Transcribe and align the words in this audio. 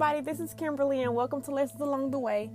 everybody. 0.00 0.20
This 0.20 0.38
is 0.38 0.54
Kimberly, 0.54 1.02
and 1.02 1.12
welcome 1.12 1.42
to 1.42 1.50
Lessons 1.50 1.80
Along 1.80 2.12
the 2.12 2.20
Way. 2.20 2.52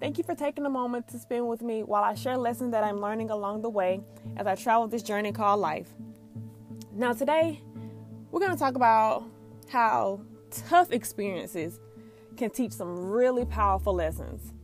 Thank 0.00 0.16
you 0.16 0.24
for 0.24 0.34
taking 0.34 0.64
a 0.64 0.70
moment 0.70 1.06
to 1.08 1.18
spend 1.18 1.46
with 1.46 1.60
me 1.60 1.82
while 1.82 2.02
I 2.02 2.14
share 2.14 2.38
lessons 2.38 2.72
that 2.72 2.82
I'm 2.82 2.98
learning 2.98 3.28
along 3.28 3.60
the 3.60 3.68
way 3.68 4.00
as 4.38 4.46
I 4.46 4.54
travel 4.54 4.88
this 4.88 5.02
journey 5.02 5.30
called 5.30 5.60
life. 5.60 5.90
Now, 6.94 7.12
today, 7.12 7.60
we're 8.30 8.40
going 8.40 8.52
to 8.52 8.58
talk 8.58 8.74
about 8.74 9.24
how 9.68 10.22
tough 10.50 10.90
experiences 10.90 11.78
can 12.38 12.48
teach 12.48 12.72
some 12.72 13.10
really 13.10 13.44
powerful 13.44 13.92
lessons. 13.92 14.54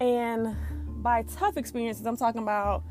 And 0.00 0.56
by 1.04 1.22
tough 1.22 1.56
experiences, 1.56 2.04
I'm 2.04 2.16
talking 2.16 2.42
about 2.42 2.82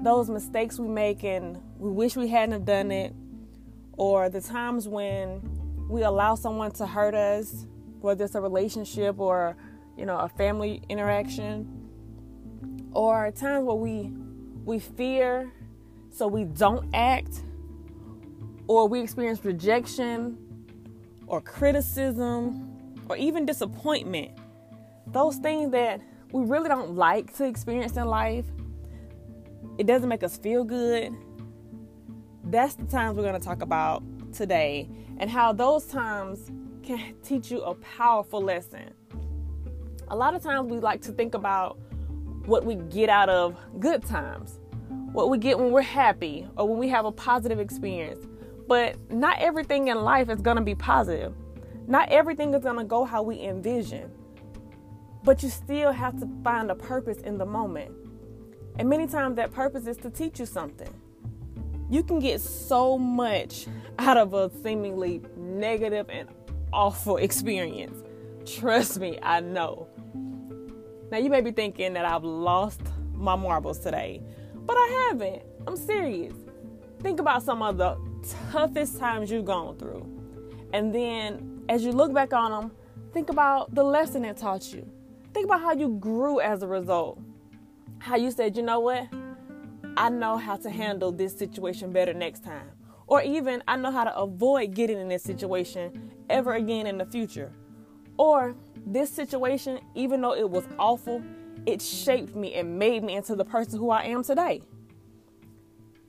those 0.00 0.28
mistakes 0.28 0.80
we 0.80 0.88
make 0.88 1.22
and 1.22 1.56
we 1.78 1.92
wish 1.92 2.16
we 2.16 2.26
hadn't 2.26 2.50
have 2.50 2.64
done 2.64 2.90
it, 2.90 3.14
or 3.92 4.28
the 4.28 4.40
times 4.40 4.88
when 4.88 5.59
we 5.90 6.04
allow 6.04 6.36
someone 6.36 6.70
to 6.72 6.86
hurt 6.86 7.14
us, 7.14 7.66
whether 8.00 8.24
it's 8.24 8.36
a 8.36 8.40
relationship 8.40 9.18
or 9.18 9.56
you 9.96 10.06
know 10.06 10.16
a 10.18 10.28
family 10.28 10.82
interaction, 10.88 11.68
or 12.92 13.30
times 13.32 13.64
where 13.66 13.76
we 13.76 14.12
we 14.64 14.78
fear, 14.78 15.50
so 16.10 16.28
we 16.28 16.44
don't 16.44 16.88
act, 16.94 17.42
or 18.68 18.86
we 18.86 19.00
experience 19.00 19.44
rejection, 19.44 20.38
or 21.26 21.40
criticism, 21.40 22.94
or 23.08 23.16
even 23.16 23.44
disappointment. 23.44 24.30
Those 25.08 25.36
things 25.36 25.72
that 25.72 26.00
we 26.30 26.44
really 26.44 26.68
don't 26.68 26.94
like 26.94 27.34
to 27.38 27.44
experience 27.44 27.96
in 27.96 28.06
life. 28.06 28.46
It 29.76 29.86
doesn't 29.88 30.08
make 30.08 30.22
us 30.22 30.36
feel 30.36 30.62
good. 30.62 31.12
That's 32.44 32.74
the 32.74 32.84
times 32.84 33.16
we're 33.16 33.24
going 33.24 33.38
to 33.38 33.44
talk 33.44 33.62
about 33.62 34.04
today 34.32 34.88
and 35.18 35.30
how 35.30 35.52
those 35.52 35.84
times 35.86 36.50
can 36.82 37.14
teach 37.22 37.50
you 37.50 37.60
a 37.62 37.74
powerful 37.74 38.42
lesson. 38.42 38.90
A 40.08 40.16
lot 40.16 40.34
of 40.34 40.42
times 40.42 40.70
we 40.70 40.78
like 40.78 41.02
to 41.02 41.12
think 41.12 41.34
about 41.34 41.78
what 42.46 42.64
we 42.64 42.74
get 42.74 43.08
out 43.08 43.28
of 43.28 43.56
good 43.78 44.04
times, 44.04 44.58
what 45.12 45.30
we 45.30 45.38
get 45.38 45.58
when 45.58 45.70
we're 45.70 45.82
happy 45.82 46.46
or 46.56 46.66
when 46.66 46.78
we 46.78 46.88
have 46.88 47.04
a 47.04 47.12
positive 47.12 47.60
experience. 47.60 48.26
But 48.66 48.96
not 49.10 49.38
everything 49.40 49.88
in 49.88 50.02
life 50.02 50.30
is 50.30 50.40
going 50.40 50.56
to 50.56 50.62
be 50.62 50.74
positive. 50.74 51.34
Not 51.86 52.08
everything 52.08 52.54
is 52.54 52.62
going 52.62 52.78
to 52.78 52.84
go 52.84 53.04
how 53.04 53.22
we 53.22 53.40
envision. 53.40 54.10
But 55.22 55.42
you 55.42 55.48
still 55.50 55.92
have 55.92 56.18
to 56.20 56.28
find 56.42 56.70
a 56.70 56.74
purpose 56.74 57.18
in 57.18 57.36
the 57.36 57.46
moment. 57.46 57.92
And 58.78 58.88
many 58.88 59.06
times 59.06 59.36
that 59.36 59.52
purpose 59.52 59.86
is 59.86 59.96
to 59.98 60.10
teach 60.10 60.40
you 60.40 60.46
something 60.46 60.88
you 61.90 62.04
can 62.04 62.20
get 62.20 62.40
so 62.40 62.96
much 62.96 63.66
out 63.98 64.16
of 64.16 64.32
a 64.32 64.50
seemingly 64.62 65.20
negative 65.36 66.08
and 66.08 66.28
awful 66.72 67.16
experience. 67.16 68.02
Trust 68.46 69.00
me, 69.00 69.18
I 69.22 69.40
know. 69.40 69.88
Now, 71.10 71.18
you 71.18 71.28
may 71.28 71.40
be 71.40 71.50
thinking 71.50 71.92
that 71.94 72.04
I've 72.04 72.22
lost 72.22 72.80
my 73.12 73.34
marbles 73.34 73.80
today, 73.80 74.22
but 74.54 74.74
I 74.74 75.08
haven't. 75.08 75.42
I'm 75.66 75.76
serious. 75.76 76.34
Think 77.00 77.18
about 77.18 77.42
some 77.42 77.60
of 77.60 77.76
the 77.76 77.98
toughest 78.52 78.98
times 78.98 79.30
you've 79.30 79.44
gone 79.44 79.76
through. 79.76 80.06
And 80.72 80.94
then, 80.94 81.64
as 81.68 81.84
you 81.84 81.90
look 81.90 82.14
back 82.14 82.32
on 82.32 82.52
them, 82.52 82.72
think 83.12 83.30
about 83.30 83.74
the 83.74 83.82
lesson 83.82 84.24
it 84.24 84.36
taught 84.36 84.72
you. 84.72 84.88
Think 85.34 85.46
about 85.46 85.60
how 85.60 85.72
you 85.72 85.88
grew 86.00 86.40
as 86.40 86.62
a 86.62 86.68
result. 86.68 87.20
How 87.98 88.14
you 88.14 88.30
said, 88.30 88.56
you 88.56 88.62
know 88.62 88.78
what? 88.80 89.08
I 89.96 90.08
know 90.08 90.36
how 90.36 90.56
to 90.56 90.70
handle 90.70 91.12
this 91.12 91.36
situation 91.36 91.92
better 91.92 92.12
next 92.14 92.44
time. 92.44 92.70
Or 93.06 93.22
even, 93.22 93.62
I 93.66 93.76
know 93.76 93.90
how 93.90 94.04
to 94.04 94.16
avoid 94.16 94.74
getting 94.74 94.98
in 94.98 95.08
this 95.08 95.22
situation 95.22 96.12
ever 96.28 96.54
again 96.54 96.86
in 96.86 96.98
the 96.98 97.06
future. 97.06 97.52
Or, 98.16 98.54
this 98.86 99.10
situation, 99.10 99.80
even 99.94 100.20
though 100.20 100.34
it 100.34 100.48
was 100.48 100.64
awful, 100.78 101.22
it 101.66 101.82
shaped 101.82 102.34
me 102.34 102.54
and 102.54 102.78
made 102.78 103.02
me 103.02 103.16
into 103.16 103.34
the 103.34 103.44
person 103.44 103.78
who 103.78 103.90
I 103.90 104.04
am 104.04 104.22
today. 104.22 104.62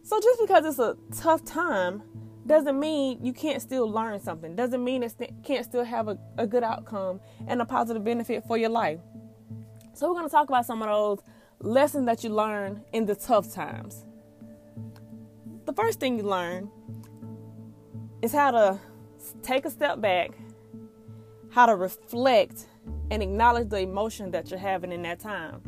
So, 0.04 0.20
just 0.20 0.40
because 0.40 0.66
it's 0.66 0.80
a 0.80 0.96
tough 1.16 1.44
time 1.44 2.04
doesn't 2.46 2.80
mean 2.80 3.24
you 3.24 3.34
can't 3.34 3.62
still 3.62 3.90
learn 3.90 4.20
something, 4.20 4.56
doesn't 4.56 4.84
mean 4.84 5.04
it 5.04 5.16
can't 5.44 5.66
still 5.66 5.84
have 5.84 6.08
a, 6.08 6.18
a 6.38 6.48
good 6.48 6.64
outcome 6.64 7.20
and 7.48 7.62
a 7.62 7.66
positive 7.66 8.04
benefit 8.04 8.46
for 8.48 8.58
your 8.58 8.70
life. 8.70 9.00
So, 9.94 10.08
we're 10.08 10.16
going 10.16 10.28
to 10.28 10.32
talk 10.32 10.50
about 10.50 10.66
some 10.66 10.82
of 10.82 10.88
those 10.88 11.20
lesson 11.62 12.06
that 12.06 12.24
you 12.24 12.30
learn 12.30 12.84
in 12.92 13.06
the 13.06 13.16
tough 13.16 13.54
times. 13.54 14.06
The 15.66 15.74
first 15.74 16.00
thing 16.00 16.18
you 16.18 16.24
learn 16.24 16.70
is 18.22 18.32
how 18.32 18.52
to 18.52 18.80
take 19.44 19.66
a 19.66 19.70
step 19.70 20.02
back, 20.02 20.32
how 21.50 21.68
to 21.68 21.76
reflect 21.76 22.66
and 23.12 23.22
acknowledge 23.22 23.70
the 23.70 23.80
emotion 23.80 24.32
that 24.32 24.50
you're 24.50 24.60
having 24.60 24.92
in 24.92 25.02
that 25.04 25.20
time. 25.20 25.62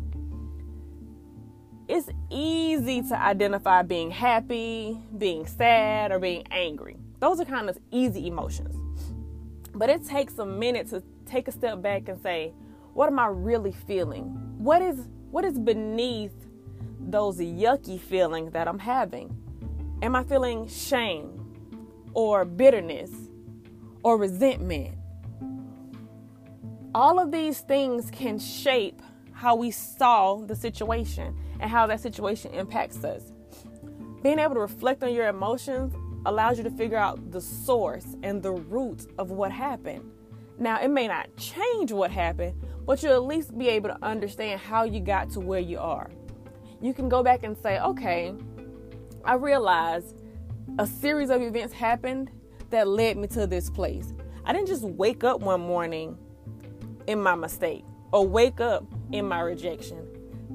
It's 1.88 2.10
easy 2.32 3.02
to 3.04 3.22
identify 3.22 3.82
being 3.82 4.10
happy, 4.10 4.98
being 5.18 5.46
sad, 5.46 6.12
or 6.12 6.20
being 6.20 6.44
angry. 6.50 6.98
Those 7.20 7.40
are 7.40 7.46
kind 7.46 7.70
of 7.70 7.78
easy 7.92 8.28
emotions. 8.28 8.76
But 9.76 9.90
it 9.90 10.06
takes 10.06 10.38
a 10.40 10.46
minute 10.46 10.90
to 10.90 11.04
take 11.26 11.48
a 11.48 11.52
step 11.52 11.82
back 11.82 12.08
and 12.08 12.22
say, 12.22 12.54
what 12.94 13.08
am 13.08 13.20
I 13.20 13.28
really 13.28 13.74
feeling? 13.74 14.24
What 14.58 14.82
is 14.82 15.08
what 15.34 15.44
is 15.44 15.58
beneath 15.58 16.46
those 17.00 17.40
yucky 17.40 18.00
feelings 18.00 18.52
that 18.54 18.68
I'm 18.68 18.78
having? 18.78 19.36
Am 20.04 20.16
I 20.16 20.24
feeling 20.24 20.68
shame 20.68 21.56
or 22.14 22.46
bitterness 22.46 23.10
or 24.04 24.16
resentment? 24.20 24.96
All 26.94 27.18
of 27.18 27.32
these 27.32 27.62
things 27.62 28.12
can 28.12 28.38
shape 28.38 29.02
how 29.32 29.56
we 29.56 29.72
saw 29.72 30.36
the 30.36 30.56
situation 30.56 31.36
and 31.60 31.68
how 31.68 31.88
that 31.88 32.00
situation 32.00 32.54
impacts 32.54 33.04
us. 33.04 33.24
Being 34.22 34.38
able 34.38 34.54
to 34.54 34.60
reflect 34.60 35.02
on 35.02 35.16
your 35.16 35.30
emotions 35.30 35.96
allows 36.28 36.60
you 36.60 36.64
to 36.64 36.70
figure 36.70 37.00
out 37.00 37.32
the 37.32 37.42
source 37.42 38.06
and 38.22 38.44
the 38.44 38.52
root 38.52 39.08
of 39.18 39.32
what 39.32 39.52
happened. 39.52 40.12
Now, 40.60 40.80
it 40.80 40.90
may 40.90 41.08
not 41.08 41.36
change 41.38 41.92
what 41.92 42.12
happened, 42.12 42.54
but 42.86 43.02
you'll 43.02 43.14
at 43.14 43.24
least 43.24 43.58
be 43.58 43.70
able 43.70 43.90
to 43.90 43.98
understand 44.04 44.60
how 44.60 44.84
you 44.84 45.00
got 45.00 45.30
to 45.32 45.40
where 45.40 45.60
you 45.60 45.80
are. 45.80 46.10
You 46.82 46.94
can 46.94 47.08
go 47.08 47.24
back 47.24 47.44
and 47.44 47.58
say, 47.58 47.80
okay, 47.80 48.34
I 49.24 49.36
realized 49.36 50.18
a 50.80 50.86
series 50.86 51.30
of 51.30 51.42
events 51.42 51.74
happened 51.74 52.30
that 52.72 52.88
led 52.88 53.18
me 53.18 53.28
to 53.28 53.48
this 53.48 53.70
place. 53.70 54.14
I 54.46 54.52
didn't 54.52 54.68
just 54.68 54.84
wake 54.84 55.24
up 55.24 55.42
one 55.42 55.62
morning 55.62 56.18
in 57.08 57.22
my 57.22 57.36
mistake 57.36 57.86
or 58.12 58.28
wake 58.28 58.60
up 58.60 58.86
in 59.12 59.28
my 59.28 59.40
rejection. 59.40 60.06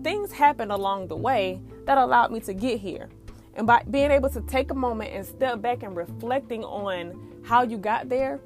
Things 0.02 0.30
happened 0.32 0.70
along 0.70 1.08
the 1.08 1.16
way 1.16 1.62
that 1.86 1.96
allowed 1.96 2.30
me 2.30 2.40
to 2.40 2.52
get 2.52 2.78
here. 2.78 3.08
And 3.54 3.66
by 3.66 3.82
being 3.90 4.10
able 4.10 4.28
to 4.30 4.40
take 4.42 4.70
a 4.70 4.74
moment 4.74 5.12
and 5.12 5.26
step 5.26 5.60
back 5.60 5.82
and 5.82 5.96
reflecting 5.96 6.62
on 6.62 7.42
how 7.44 7.62
you 7.62 7.78
got 7.78 8.08
there, 8.08 8.40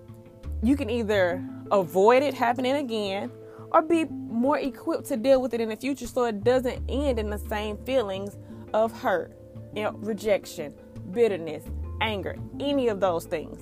you 0.62 0.76
can 0.76 0.88
either 0.88 1.44
avoid 1.70 2.22
it 2.22 2.34
happening 2.34 2.76
again 2.76 3.30
or 3.72 3.82
be 3.82 4.04
more 4.04 4.58
equipped 4.58 5.06
to 5.06 5.16
deal 5.16 5.40
with 5.40 5.54
it 5.54 5.60
in 5.60 5.68
the 5.70 5.76
future 5.76 6.06
so 6.06 6.24
it 6.24 6.44
doesn't 6.44 6.82
end 6.88 7.18
in 7.18 7.30
the 7.30 7.38
same 7.38 7.76
feelings 7.78 8.36
of 8.74 8.92
hurt, 9.00 9.32
you 9.74 9.82
know, 9.82 9.92
rejection, 9.92 10.74
bitterness, 11.10 11.64
anger, 12.00 12.36
any 12.60 12.88
of 12.88 13.00
those 13.00 13.24
things. 13.24 13.58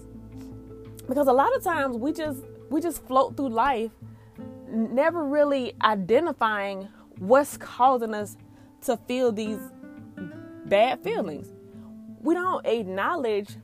Because 1.09 1.29
a 1.29 1.33
lot 1.33 1.55
of 1.57 1.63
times 1.63 1.97
we 1.97 2.13
just 2.13 2.43
we 2.71 2.81
just 2.81 3.05
float 3.07 3.37
through 3.37 3.49
life 3.49 3.91
never 4.69 5.25
really 5.25 5.75
identifying 5.83 6.89
what's 7.19 7.57
causing 7.57 8.15
us 8.15 8.37
to 8.83 8.97
feel 9.09 9.33
these 9.33 9.59
bad 10.67 11.03
feelings. 11.03 11.49
We 12.21 12.35
don't 12.35 12.65
acknowledge 12.67 13.57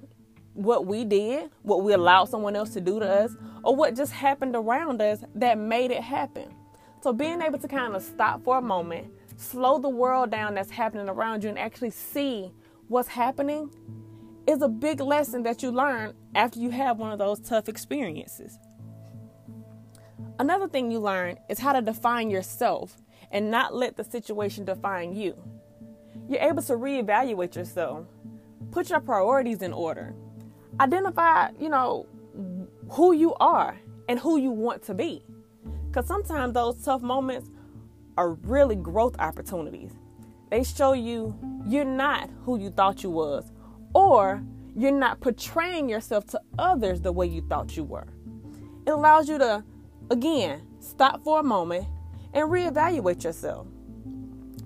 what 0.54 0.87
we 0.87 1.04
did, 1.04 1.50
what 1.62 1.82
we 1.82 1.92
allowed 1.92 2.26
someone 2.28 2.56
else 2.56 2.70
to 2.70 2.81
do 2.81 2.99
to 2.99 3.08
us, 3.08 3.37
or 3.66 3.74
what 3.74 3.96
just 3.96 4.12
happened 4.12 4.54
around 4.54 5.02
us 5.02 5.24
that 5.34 5.58
made 5.58 5.90
it 5.90 6.00
happen. 6.00 6.54
So, 7.02 7.12
being 7.12 7.42
able 7.42 7.58
to 7.58 7.66
kind 7.66 7.96
of 7.96 8.02
stop 8.02 8.44
for 8.44 8.58
a 8.58 8.62
moment, 8.62 9.12
slow 9.36 9.78
the 9.80 9.88
world 9.88 10.30
down 10.30 10.54
that's 10.54 10.70
happening 10.70 11.08
around 11.08 11.42
you, 11.42 11.50
and 11.50 11.58
actually 11.58 11.90
see 11.90 12.52
what's 12.86 13.08
happening 13.08 13.68
is 14.46 14.62
a 14.62 14.68
big 14.68 15.00
lesson 15.00 15.42
that 15.42 15.64
you 15.64 15.72
learn 15.72 16.14
after 16.36 16.60
you 16.60 16.70
have 16.70 16.98
one 16.98 17.10
of 17.10 17.18
those 17.18 17.40
tough 17.40 17.68
experiences. 17.68 18.56
Another 20.38 20.68
thing 20.68 20.92
you 20.92 21.00
learn 21.00 21.36
is 21.48 21.58
how 21.58 21.72
to 21.72 21.82
define 21.82 22.30
yourself 22.30 22.96
and 23.32 23.50
not 23.50 23.74
let 23.74 23.96
the 23.96 24.04
situation 24.04 24.64
define 24.64 25.12
you. 25.12 25.34
You're 26.28 26.40
able 26.40 26.62
to 26.62 26.74
reevaluate 26.74 27.56
yourself, 27.56 28.06
put 28.70 28.90
your 28.90 29.00
priorities 29.00 29.62
in 29.62 29.72
order, 29.72 30.14
identify, 30.78 31.50
you 31.58 31.68
know, 31.68 32.06
who 32.90 33.12
you 33.12 33.34
are 33.34 33.78
and 34.08 34.18
who 34.18 34.38
you 34.38 34.50
want 34.50 34.82
to 34.84 34.94
be. 34.94 35.22
Because 35.88 36.06
sometimes 36.06 36.54
those 36.54 36.82
tough 36.82 37.02
moments 37.02 37.50
are 38.16 38.34
really 38.34 38.76
growth 38.76 39.16
opportunities. 39.18 39.92
They 40.50 40.62
show 40.62 40.92
you 40.92 41.34
you're 41.66 41.84
not 41.84 42.30
who 42.44 42.58
you 42.58 42.70
thought 42.70 43.02
you 43.02 43.10
was, 43.10 43.50
or 43.94 44.42
you're 44.76 44.92
not 44.92 45.20
portraying 45.20 45.88
yourself 45.88 46.26
to 46.26 46.40
others 46.58 47.00
the 47.00 47.12
way 47.12 47.26
you 47.26 47.42
thought 47.48 47.76
you 47.76 47.84
were. 47.84 48.06
It 48.86 48.90
allows 48.90 49.28
you 49.28 49.38
to, 49.38 49.64
again, 50.10 50.62
stop 50.80 51.24
for 51.24 51.40
a 51.40 51.42
moment 51.42 51.86
and 52.32 52.48
reevaluate 52.50 53.24
yourself. 53.24 53.66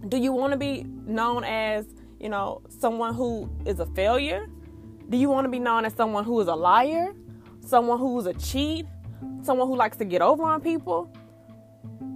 Do 0.09 0.17
you 0.17 0.33
want 0.33 0.53
to 0.53 0.59
be 0.59 0.85
known 1.07 1.45
as, 1.45 1.87
you 2.19 2.29
know, 2.29 2.63
someone 2.69 3.15
who 3.15 3.51
is 3.65 3.81
a 3.81 3.87
failure? 3.87 4.47
Do 5.09 5.17
you 5.17 5.29
want 5.29 5.45
to 5.45 5.49
be 5.49 5.59
known 5.59 5.85
as 5.85 5.95
someone 5.95 6.25
who 6.25 6.41
is 6.41 6.49
a 6.49 6.55
liar? 6.55 7.15
Someone 7.71 8.01
who's 8.01 8.27
a 8.27 8.35
cheat? 8.35 8.85
Someone 9.43 9.69
who 9.69 9.77
likes 9.77 9.97
to 9.99 10.05
get 10.05 10.21
over 10.23 10.43
on 10.43 10.61
people? 10.61 11.09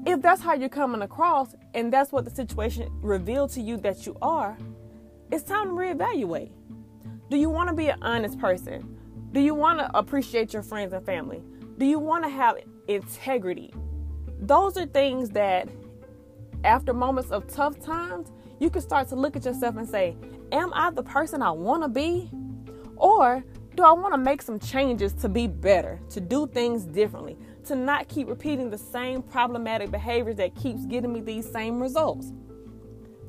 If 0.04 0.20
that's 0.20 0.42
how 0.42 0.54
you're 0.54 0.68
coming 0.68 1.02
across 1.02 1.54
and 1.74 1.92
that's 1.92 2.10
what 2.10 2.24
the 2.24 2.30
situation 2.32 2.90
revealed 3.00 3.50
to 3.50 3.60
you 3.60 3.76
that 3.76 4.04
you 4.04 4.16
are, 4.20 4.58
it's 5.30 5.44
time 5.44 5.68
to 5.68 5.74
reevaluate. 5.74 6.50
Do 7.30 7.36
you 7.36 7.50
want 7.50 7.68
to 7.68 7.74
be 7.74 7.86
an 7.86 8.02
honest 8.02 8.36
person? 8.40 8.98
Do 9.30 9.38
you 9.38 9.54
want 9.54 9.78
to 9.78 9.96
appreciate 9.96 10.52
your 10.52 10.64
friends 10.64 10.92
and 10.92 11.06
family? 11.06 11.40
Do 11.78 11.86
you 11.86 12.00
want 12.00 12.24
to 12.24 12.30
have 12.30 12.56
integrity? 12.88 13.72
Those 14.40 14.76
are 14.76 14.86
things 14.86 15.30
that, 15.30 15.68
after 16.64 16.92
moments 16.92 17.30
of 17.30 17.46
tough 17.46 17.78
times, 17.78 18.32
you 18.58 18.70
can 18.70 18.82
start 18.82 19.08
to 19.10 19.14
look 19.14 19.36
at 19.36 19.44
yourself 19.44 19.76
and 19.76 19.88
say, 19.88 20.16
Am 20.50 20.72
I 20.74 20.90
the 20.90 21.04
person 21.04 21.42
I 21.42 21.52
want 21.52 21.84
to 21.84 21.88
be? 21.88 22.28
Or 22.96 23.44
do 23.76 23.82
I 23.82 23.92
want 23.92 24.14
to 24.14 24.18
make 24.18 24.40
some 24.40 24.58
changes 24.58 25.12
to 25.14 25.28
be 25.28 25.46
better, 25.46 25.98
to 26.10 26.20
do 26.20 26.46
things 26.46 26.84
differently, 26.84 27.36
to 27.64 27.74
not 27.74 28.08
keep 28.08 28.28
repeating 28.28 28.70
the 28.70 28.78
same 28.78 29.22
problematic 29.22 29.90
behaviors 29.90 30.36
that 30.36 30.54
keeps 30.54 30.86
getting 30.86 31.12
me 31.12 31.20
these 31.20 31.50
same 31.50 31.80
results? 31.82 32.32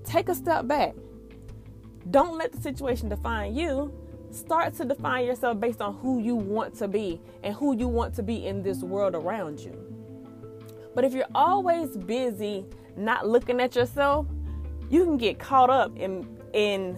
Take 0.03 0.29
a 0.29 0.35
step 0.35 0.67
back. 0.67 0.93
Don't 2.11 2.37
let 2.37 2.51
the 2.51 2.61
situation 2.61 3.09
define 3.09 3.55
you. 3.55 3.91
Start 4.31 4.75
to 4.75 4.85
define 4.85 5.25
yourself 5.25 5.59
based 5.59 5.81
on 5.81 5.95
who 5.95 6.19
you 6.19 6.35
want 6.35 6.75
to 6.75 6.87
be 6.87 7.19
and 7.43 7.55
who 7.55 7.75
you 7.75 7.87
want 7.87 8.13
to 8.15 8.23
be 8.23 8.45
in 8.45 8.61
this 8.61 8.83
world 8.83 9.15
around 9.15 9.59
you. 9.59 9.73
But 10.93 11.05
if 11.05 11.13
you're 11.13 11.25
always 11.33 11.97
busy 11.97 12.65
not 12.95 13.27
looking 13.27 13.59
at 13.59 13.75
yourself, 13.75 14.27
you 14.89 15.03
can 15.03 15.17
get 15.17 15.39
caught 15.39 15.69
up 15.69 15.97
in 15.97 16.37
in 16.53 16.97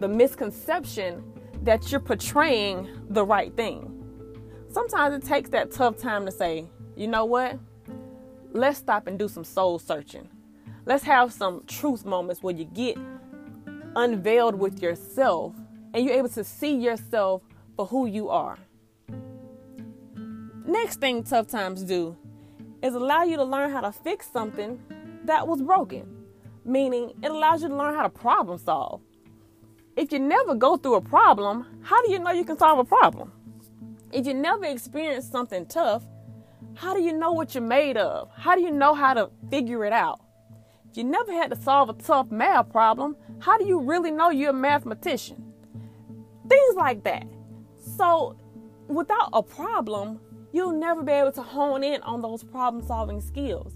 the 0.00 0.08
misconception 0.08 1.22
that 1.66 1.90
you're 1.90 2.00
portraying 2.00 2.88
the 3.10 3.24
right 3.24 3.54
thing. 3.56 3.92
Sometimes 4.70 5.16
it 5.16 5.28
takes 5.28 5.50
that 5.50 5.72
tough 5.72 5.98
time 5.98 6.24
to 6.24 6.30
say, 6.30 6.64
you 6.96 7.08
know 7.08 7.24
what? 7.24 7.58
Let's 8.52 8.78
stop 8.78 9.08
and 9.08 9.18
do 9.18 9.26
some 9.28 9.42
soul 9.42 9.80
searching. 9.80 10.28
Let's 10.86 11.02
have 11.02 11.32
some 11.32 11.64
truth 11.66 12.04
moments 12.04 12.40
where 12.40 12.54
you 12.54 12.64
get 12.66 12.96
unveiled 13.96 14.54
with 14.54 14.80
yourself 14.80 15.54
and 15.92 16.04
you're 16.04 16.14
able 16.14 16.28
to 16.28 16.44
see 16.44 16.76
yourself 16.76 17.42
for 17.74 17.86
who 17.86 18.06
you 18.06 18.28
are. 18.28 18.58
Next 20.64 21.00
thing 21.00 21.24
tough 21.24 21.48
times 21.48 21.82
do 21.82 22.16
is 22.80 22.94
allow 22.94 23.24
you 23.24 23.36
to 23.38 23.44
learn 23.44 23.72
how 23.72 23.80
to 23.80 23.90
fix 23.90 24.30
something 24.30 24.80
that 25.24 25.48
was 25.48 25.60
broken, 25.62 26.26
meaning 26.64 27.12
it 27.24 27.30
allows 27.32 27.62
you 27.62 27.68
to 27.68 27.76
learn 27.76 27.94
how 27.94 28.04
to 28.04 28.08
problem 28.08 28.56
solve. 28.56 29.00
If 29.96 30.12
you 30.12 30.18
never 30.18 30.54
go 30.54 30.76
through 30.76 30.96
a 30.96 31.00
problem, 31.00 31.64
how 31.80 32.04
do 32.04 32.12
you 32.12 32.18
know 32.18 32.30
you 32.30 32.44
can 32.44 32.58
solve 32.58 32.78
a 32.78 32.84
problem? 32.84 33.32
If 34.12 34.26
you 34.26 34.34
never 34.34 34.66
experience 34.66 35.26
something 35.26 35.64
tough, 35.64 36.04
how 36.74 36.92
do 36.92 37.00
you 37.00 37.14
know 37.14 37.32
what 37.32 37.54
you're 37.54 37.64
made 37.64 37.96
of? 37.96 38.28
How 38.36 38.54
do 38.54 38.60
you 38.60 38.70
know 38.70 38.92
how 38.92 39.14
to 39.14 39.30
figure 39.50 39.86
it 39.86 39.94
out? 39.94 40.20
If 40.90 40.98
you 40.98 41.04
never 41.04 41.32
had 41.32 41.48
to 41.48 41.56
solve 41.56 41.88
a 41.88 41.94
tough 41.94 42.30
math 42.30 42.70
problem, 42.70 43.16
how 43.38 43.56
do 43.56 43.64
you 43.64 43.80
really 43.80 44.10
know 44.10 44.28
you're 44.28 44.50
a 44.50 44.52
mathematician? 44.52 45.42
Things 46.46 46.74
like 46.76 47.02
that. 47.04 47.26
So, 47.96 48.36
without 48.88 49.30
a 49.32 49.42
problem, 49.42 50.20
you'll 50.52 50.78
never 50.78 51.02
be 51.02 51.12
able 51.12 51.32
to 51.32 51.42
hone 51.42 51.82
in 51.82 52.02
on 52.02 52.20
those 52.20 52.44
problem 52.44 52.86
solving 52.86 53.22
skills. 53.22 53.72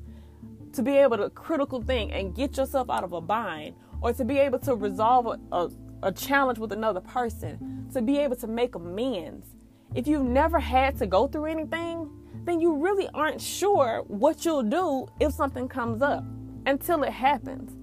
To 0.75 0.83
be 0.83 0.99
able 0.99 1.17
to 1.17 1.31
critical 1.31 1.81
think 1.81 2.13
and 2.13 2.35
get 2.35 2.59
yourself 2.59 2.91
out 2.91 3.05
of 3.05 3.15
a 3.15 3.23
bind, 3.23 3.75
or 4.03 4.13
to 4.13 4.25
be 4.25 4.39
able 4.39 4.59
to 4.61 4.75
resolve 4.75 5.27
a, 5.27 5.57
a 5.57 5.71
a 6.03 6.13
challenge 6.13 6.59
with 6.59 6.73
another 6.73 7.01
person, 7.01 7.89
to 7.93 8.03
be 8.03 8.19
able 8.19 8.37
to 8.37 8.47
make 8.47 8.75
amends. 8.75 9.47
If 9.95 10.07
you've 10.07 10.27
never 10.27 10.59
had 10.59 10.99
to 10.99 11.07
go 11.07 11.27
through 11.27 11.47
anything, 11.47 12.11
then 12.45 12.61
you 12.61 12.77
really 12.77 13.09
aren't 13.13 13.41
sure 13.41 14.05
what 14.07 14.45
you'll 14.45 14.63
do 14.63 15.09
if 15.19 15.33
something 15.33 15.69
comes 15.69 16.01
up 16.01 16.25
until 16.67 17.03
it 17.03 17.13
happens. 17.13 17.77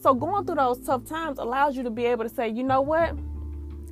So, 0.00 0.14
going 0.14 0.44
through 0.44 0.56
those 0.56 0.80
tough 0.80 1.04
times 1.06 1.38
allows 1.38 1.76
you 1.76 1.82
to 1.82 1.90
be 1.90 2.04
able 2.06 2.24
to 2.24 2.34
say, 2.34 2.48
you 2.48 2.62
know 2.62 2.80
what? 2.80 3.16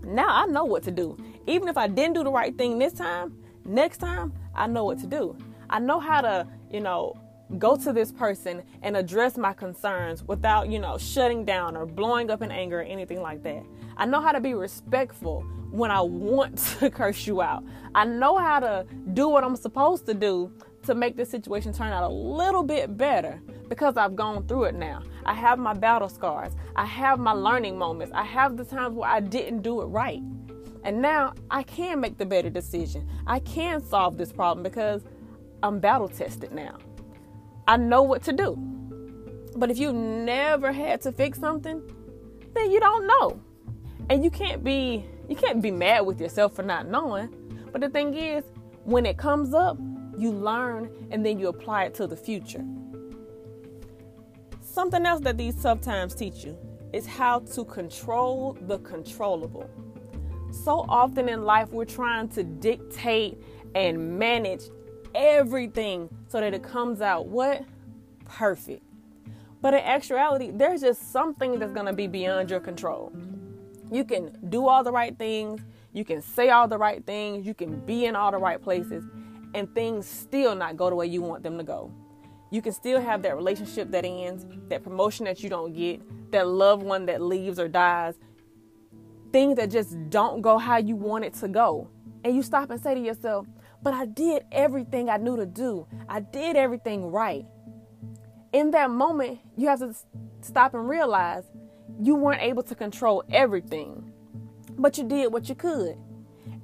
Now 0.04 0.28
I 0.28 0.46
know 0.46 0.64
what 0.64 0.82
to 0.84 0.90
do. 0.90 1.16
Even 1.46 1.68
if 1.68 1.76
I 1.76 1.86
didn't 1.86 2.14
do 2.14 2.24
the 2.24 2.30
right 2.30 2.56
thing 2.56 2.78
this 2.78 2.92
time, 2.92 3.34
next 3.64 3.98
time 3.98 4.32
I 4.54 4.66
know 4.66 4.84
what 4.84 4.98
to 5.00 5.06
do. 5.06 5.36
I 5.70 5.78
know 5.78 6.00
how 6.00 6.20
to, 6.20 6.46
you 6.70 6.80
know, 6.80 7.16
go 7.58 7.76
to 7.76 7.92
this 7.92 8.12
person 8.12 8.62
and 8.82 8.96
address 8.96 9.36
my 9.36 9.52
concerns 9.52 10.22
without, 10.24 10.70
you 10.70 10.78
know, 10.78 10.98
shutting 10.98 11.44
down 11.44 11.76
or 11.76 11.86
blowing 11.86 12.30
up 12.30 12.42
in 12.42 12.50
anger 12.50 12.80
or 12.80 12.84
anything 12.84 13.20
like 13.20 13.42
that. 13.42 13.64
I 13.96 14.06
know 14.06 14.20
how 14.20 14.32
to 14.32 14.40
be 14.40 14.54
respectful 14.54 15.42
when 15.70 15.90
I 15.90 16.00
want 16.00 16.58
to 16.80 16.90
curse 16.90 17.26
you 17.26 17.42
out. 17.42 17.64
I 17.94 18.04
know 18.04 18.36
how 18.36 18.60
to 18.60 18.86
do 19.14 19.28
what 19.28 19.44
I'm 19.44 19.56
supposed 19.56 20.06
to 20.06 20.14
do 20.14 20.52
to 20.84 20.94
make 20.94 21.16
this 21.16 21.30
situation 21.30 21.72
turn 21.72 21.92
out 21.92 22.02
a 22.02 22.12
little 22.12 22.62
bit 22.62 22.96
better 22.96 23.40
because 23.68 23.96
I've 23.96 24.16
gone 24.16 24.46
through 24.46 24.64
it 24.64 24.74
now. 24.74 25.02
I 25.24 25.34
have 25.34 25.58
my 25.58 25.74
battle 25.74 26.08
scars. 26.08 26.52
I 26.74 26.84
have 26.86 27.18
my 27.18 27.32
learning 27.32 27.78
moments. 27.78 28.12
I 28.14 28.24
have 28.24 28.56
the 28.56 28.64
times 28.64 28.96
where 28.96 29.08
I 29.08 29.20
didn't 29.20 29.62
do 29.62 29.80
it 29.82 29.86
right. 29.86 30.20
And 30.84 31.00
now 31.00 31.34
I 31.50 31.62
can 31.62 32.00
make 32.00 32.18
the 32.18 32.26
better 32.26 32.50
decision. 32.50 33.08
I 33.26 33.38
can 33.38 33.80
solve 33.80 34.18
this 34.18 34.32
problem 34.32 34.64
because 34.64 35.04
I'm 35.62 35.78
battle 35.78 36.08
tested 36.08 36.52
now. 36.52 36.78
I 37.66 37.76
know 37.76 38.02
what 38.02 38.22
to 38.24 38.32
do. 38.32 38.56
But 39.56 39.70
if 39.70 39.78
you 39.78 39.92
never 39.92 40.72
had 40.72 41.00
to 41.02 41.12
fix 41.12 41.38
something, 41.38 41.82
then 42.54 42.70
you 42.70 42.80
don't 42.80 43.06
know. 43.06 43.40
And 44.10 44.24
you 44.24 44.30
can't 44.30 44.64
be 44.64 45.04
you 45.28 45.36
can't 45.36 45.62
be 45.62 45.70
mad 45.70 46.04
with 46.04 46.20
yourself 46.20 46.54
for 46.54 46.62
not 46.62 46.88
knowing. 46.88 47.34
But 47.70 47.80
the 47.80 47.88
thing 47.88 48.14
is, 48.14 48.44
when 48.84 49.06
it 49.06 49.16
comes 49.16 49.54
up, 49.54 49.78
you 50.18 50.30
learn 50.30 50.90
and 51.10 51.24
then 51.24 51.38
you 51.38 51.48
apply 51.48 51.84
it 51.84 51.94
to 51.94 52.06
the 52.06 52.16
future. 52.16 52.64
Something 54.60 55.06
else 55.06 55.20
that 55.22 55.36
these 55.38 55.60
tough 55.62 55.80
times 55.80 56.14
teach 56.14 56.44
you 56.44 56.56
is 56.92 57.06
how 57.06 57.40
to 57.40 57.64
control 57.64 58.58
the 58.62 58.78
controllable. 58.78 59.68
So 60.50 60.84
often 60.88 61.28
in 61.28 61.44
life, 61.44 61.70
we're 61.70 61.84
trying 61.84 62.28
to 62.30 62.42
dictate 62.42 63.40
and 63.74 64.18
manage 64.18 64.64
everything 65.14 66.08
so 66.28 66.40
that 66.40 66.54
it 66.54 66.62
comes 66.62 67.00
out 67.00 67.26
what? 67.26 67.62
Perfect. 68.24 68.82
But 69.60 69.74
in 69.74 69.80
actuality, 69.80 70.50
there's 70.52 70.80
just 70.80 71.12
something 71.12 71.58
that's 71.58 71.72
going 71.72 71.86
to 71.86 71.92
be 71.92 72.06
beyond 72.06 72.50
your 72.50 72.60
control. 72.60 73.12
You 73.90 74.04
can 74.04 74.36
do 74.48 74.66
all 74.66 74.82
the 74.82 74.90
right 74.90 75.16
things, 75.16 75.60
you 75.92 76.04
can 76.04 76.22
say 76.22 76.50
all 76.50 76.66
the 76.66 76.78
right 76.78 77.04
things, 77.04 77.46
you 77.46 77.54
can 77.54 77.78
be 77.80 78.06
in 78.06 78.16
all 78.16 78.30
the 78.30 78.38
right 78.38 78.60
places, 78.60 79.04
and 79.54 79.72
things 79.74 80.06
still 80.06 80.54
not 80.54 80.76
go 80.76 80.88
the 80.90 80.96
way 80.96 81.06
you 81.06 81.22
want 81.22 81.42
them 81.42 81.58
to 81.58 81.64
go. 81.64 81.92
You 82.50 82.60
can 82.60 82.72
still 82.72 83.00
have 83.00 83.22
that 83.22 83.36
relationship 83.36 83.90
that 83.92 84.04
ends, 84.04 84.46
that 84.68 84.82
promotion 84.82 85.26
that 85.26 85.42
you 85.42 85.48
don't 85.48 85.72
get, 85.74 86.00
that 86.32 86.48
loved 86.48 86.82
one 86.82 87.06
that 87.06 87.22
leaves 87.22 87.58
or 87.58 87.68
dies, 87.68 88.14
things 89.32 89.56
that 89.56 89.70
just 89.70 89.96
don't 90.10 90.42
go 90.42 90.58
how 90.58 90.78
you 90.78 90.96
want 90.96 91.24
it 91.24 91.34
to 91.34 91.48
go. 91.48 91.88
And 92.24 92.34
you 92.34 92.42
stop 92.42 92.70
and 92.70 92.80
say 92.80 92.94
to 92.94 93.00
yourself, 93.00 93.46
but 93.82 93.94
I 93.94 94.06
did 94.06 94.44
everything 94.52 95.10
I 95.10 95.16
knew 95.16 95.36
to 95.36 95.46
do. 95.46 95.86
I 96.08 96.20
did 96.20 96.56
everything 96.56 97.10
right. 97.10 97.44
In 98.52 98.70
that 98.72 98.90
moment, 98.90 99.40
you 99.56 99.68
have 99.68 99.80
to 99.80 99.94
stop 100.40 100.74
and 100.74 100.88
realize 100.88 101.44
you 102.00 102.14
weren't 102.14 102.42
able 102.42 102.62
to 102.64 102.74
control 102.74 103.24
everything, 103.30 104.12
but 104.78 104.98
you 104.98 105.04
did 105.04 105.32
what 105.32 105.48
you 105.48 105.54
could. 105.54 105.96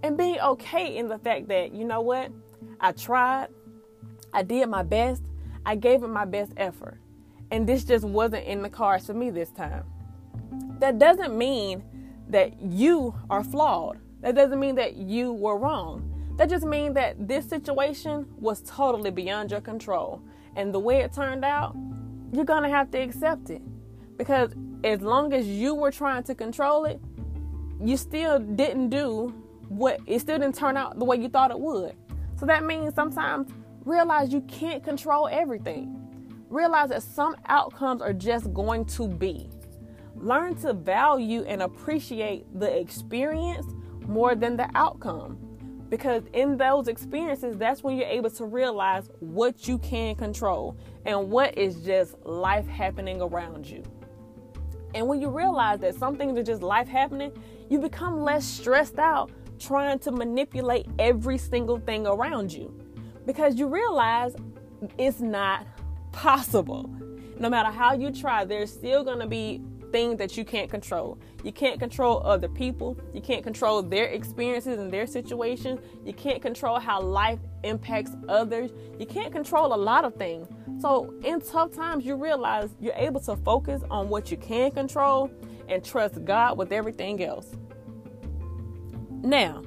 And 0.02 0.16
being 0.16 0.38
okay 0.40 0.96
in 0.96 1.08
the 1.08 1.18
fact 1.18 1.48
that, 1.48 1.74
you 1.74 1.84
know 1.84 2.00
what? 2.00 2.30
I 2.80 2.92
tried, 2.92 3.48
I 4.32 4.42
did 4.42 4.68
my 4.68 4.82
best, 4.82 5.22
I 5.66 5.74
gave 5.74 6.02
it 6.02 6.08
my 6.08 6.24
best 6.24 6.52
effort. 6.56 7.00
And 7.50 7.66
this 7.66 7.84
just 7.84 8.04
wasn't 8.04 8.44
in 8.44 8.62
the 8.62 8.68
cards 8.68 9.06
for 9.06 9.14
me 9.14 9.30
this 9.30 9.50
time. 9.50 9.84
That 10.78 10.98
doesn't 10.98 11.36
mean 11.36 11.82
that 12.28 12.60
you 12.60 13.14
are 13.30 13.42
flawed. 13.42 13.98
That 14.20 14.34
doesn't 14.34 14.60
mean 14.60 14.74
that 14.76 14.96
you 14.96 15.32
were 15.32 15.56
wrong. 15.56 16.17
That 16.38 16.48
just 16.48 16.64
means 16.64 16.94
that 16.94 17.26
this 17.26 17.48
situation 17.48 18.24
was 18.38 18.62
totally 18.62 19.10
beyond 19.10 19.50
your 19.50 19.60
control. 19.60 20.22
And 20.54 20.72
the 20.72 20.78
way 20.78 21.00
it 21.00 21.12
turned 21.12 21.44
out, 21.44 21.76
you're 22.32 22.44
going 22.44 22.62
to 22.62 22.68
have 22.68 22.92
to 22.92 22.98
accept 22.98 23.50
it. 23.50 23.60
Because 24.16 24.52
as 24.84 25.00
long 25.02 25.32
as 25.32 25.48
you 25.48 25.74
were 25.74 25.90
trying 25.90 26.22
to 26.22 26.36
control 26.36 26.84
it, 26.84 27.00
you 27.84 27.96
still 27.96 28.38
didn't 28.38 28.90
do 28.90 29.34
what 29.68 30.00
it 30.06 30.20
still 30.20 30.38
didn't 30.38 30.54
turn 30.54 30.76
out 30.76 30.96
the 31.00 31.04
way 31.04 31.16
you 31.16 31.28
thought 31.28 31.50
it 31.50 31.58
would. 31.58 31.96
So 32.38 32.46
that 32.46 32.64
means 32.64 32.94
sometimes 32.94 33.50
realize 33.84 34.32
you 34.32 34.42
can't 34.42 34.84
control 34.84 35.28
everything. 35.28 35.92
Realize 36.50 36.90
that 36.90 37.02
some 37.02 37.34
outcomes 37.46 38.00
are 38.00 38.12
just 38.12 38.54
going 38.54 38.84
to 38.86 39.08
be. 39.08 39.50
Learn 40.14 40.54
to 40.60 40.72
value 40.72 41.42
and 41.42 41.62
appreciate 41.62 42.46
the 42.60 42.78
experience 42.78 43.66
more 44.06 44.36
than 44.36 44.56
the 44.56 44.70
outcome 44.76 45.47
Because 45.88 46.22
in 46.32 46.56
those 46.56 46.88
experiences, 46.88 47.56
that's 47.56 47.82
when 47.82 47.96
you're 47.96 48.08
able 48.08 48.30
to 48.30 48.44
realize 48.44 49.08
what 49.20 49.66
you 49.66 49.78
can 49.78 50.14
control 50.14 50.76
and 51.06 51.30
what 51.30 51.56
is 51.56 51.76
just 51.76 52.14
life 52.24 52.66
happening 52.66 53.22
around 53.22 53.66
you. 53.66 53.82
And 54.94 55.06
when 55.06 55.20
you 55.20 55.28
realize 55.28 55.80
that 55.80 55.94
some 55.94 56.16
things 56.16 56.38
are 56.38 56.42
just 56.42 56.62
life 56.62 56.88
happening, 56.88 57.32
you 57.68 57.78
become 57.78 58.20
less 58.20 58.44
stressed 58.44 58.98
out 58.98 59.30
trying 59.58 59.98
to 60.00 60.12
manipulate 60.12 60.86
every 60.98 61.36
single 61.36 61.78
thing 61.78 62.06
around 62.06 62.52
you 62.52 62.72
because 63.26 63.56
you 63.56 63.66
realize 63.66 64.34
it's 64.96 65.20
not 65.20 65.66
possible. 66.12 66.90
No 67.38 67.48
matter 67.50 67.70
how 67.70 67.94
you 67.94 68.10
try, 68.10 68.44
there's 68.44 68.72
still 68.72 69.04
going 69.04 69.18
to 69.20 69.26
be 69.26 69.60
things 69.92 70.18
that 70.18 70.36
you 70.36 70.44
can't 70.44 70.70
control. 70.70 71.18
You 71.44 71.52
can't 71.52 71.78
control 71.78 72.22
other 72.24 72.48
people. 72.48 72.98
You 73.12 73.20
can't 73.20 73.42
control 73.42 73.82
their 73.82 74.06
experiences 74.06 74.78
and 74.78 74.92
their 74.92 75.06
situations. 75.06 75.80
You 76.04 76.12
can't 76.12 76.42
control 76.42 76.78
how 76.78 77.00
life 77.00 77.38
impacts 77.64 78.12
others. 78.28 78.70
You 78.98 79.06
can't 79.06 79.32
control 79.32 79.74
a 79.74 79.76
lot 79.76 80.04
of 80.04 80.14
things. 80.14 80.48
So, 80.80 81.12
in 81.24 81.40
tough 81.40 81.72
times, 81.72 82.04
you 82.04 82.14
realize 82.14 82.70
you're 82.80 82.94
able 82.94 83.20
to 83.20 83.36
focus 83.36 83.82
on 83.90 84.08
what 84.08 84.30
you 84.30 84.36
can 84.36 84.70
control 84.70 85.30
and 85.68 85.84
trust 85.84 86.24
God 86.24 86.56
with 86.56 86.72
everything 86.72 87.22
else. 87.22 87.56
Now, 89.22 89.62